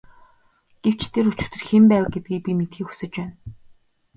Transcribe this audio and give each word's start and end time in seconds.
Гэвч 0.83 1.01
тэр 1.13 1.25
өчигдөр 1.31 1.61
хэн 1.67 1.83
байв 1.91 2.05
гэдгийг 2.13 2.41
би 2.45 2.51
мэдэхийг 2.57 2.87
хүсэж 2.89 3.11
байна. 3.19 3.35